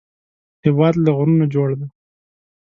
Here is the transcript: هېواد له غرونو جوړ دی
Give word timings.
هېواد 0.65 0.95
له 1.03 1.11
غرونو 1.17 1.45
جوړ 1.53 1.69
دی 1.79 1.87